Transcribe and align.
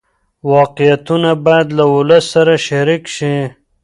واقعیتونه 0.53 1.31
باید 1.45 1.67
له 1.77 1.85
ولس 1.93 2.23
سره 2.33 2.53
شریک 2.67 3.03
شي. 3.15 3.35